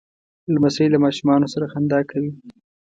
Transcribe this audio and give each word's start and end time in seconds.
لمسی 0.53 0.85
له 0.93 0.97
ماشومانو 1.05 1.51
سره 1.53 1.65
خندا 1.73 1.99
کوي. 2.09 2.31